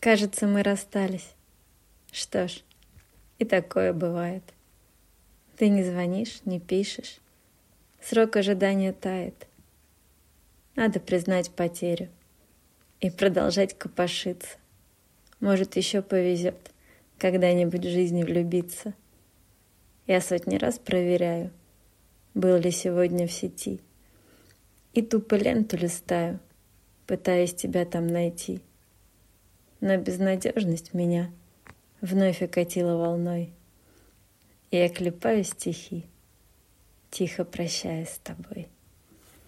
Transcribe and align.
Кажется, 0.00 0.46
мы 0.46 0.62
расстались. 0.62 1.34
Что 2.12 2.46
ж, 2.46 2.62
и 3.38 3.44
такое 3.44 3.92
бывает. 3.92 4.44
Ты 5.56 5.68
не 5.68 5.82
звонишь, 5.82 6.40
не 6.44 6.60
пишешь. 6.60 7.18
Срок 8.00 8.36
ожидания 8.36 8.92
тает. 8.92 9.48
Надо 10.76 11.00
признать 11.00 11.50
потерю 11.50 12.08
и 13.00 13.10
продолжать 13.10 13.76
копошиться. 13.76 14.58
Может, 15.40 15.74
еще 15.74 16.00
повезет 16.00 16.70
когда-нибудь 17.18 17.84
в 17.84 17.90
жизни 17.90 18.22
влюбиться. 18.22 18.94
Я 20.06 20.20
сотни 20.20 20.58
раз 20.58 20.78
проверяю, 20.78 21.50
был 22.34 22.56
ли 22.56 22.70
сегодня 22.70 23.26
в 23.26 23.32
сети. 23.32 23.80
И 24.94 25.02
тупо 25.02 25.34
ленту 25.34 25.76
листаю, 25.76 26.38
пытаясь 27.06 27.54
тебя 27.54 27.84
там 27.84 28.06
найти. 28.06 28.60
Но 29.80 29.96
безнадежность 29.96 30.94
меня 30.94 31.30
вновь 32.00 32.42
окатила 32.42 32.96
волной. 32.96 33.52
И 34.70 34.76
я 34.76 34.88
клепаю 34.88 35.44
стихи, 35.44 36.04
тихо 37.10 37.44
прощаясь 37.44 38.10
с 38.10 38.18
тобой. 38.18 38.68